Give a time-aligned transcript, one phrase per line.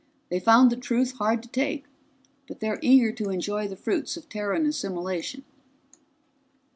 [0.29, 1.85] They found the truth hard to take,
[2.47, 5.43] but they're eager to enjoy the fruits of Terran assimilation."